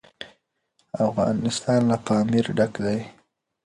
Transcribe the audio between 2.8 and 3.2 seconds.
دی.